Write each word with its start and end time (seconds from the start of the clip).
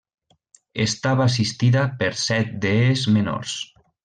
Estava 0.85 1.23
assistida 1.27 1.85
per 2.01 2.11
set 2.25 2.57
dees 2.67 3.05
menors. 3.19 3.55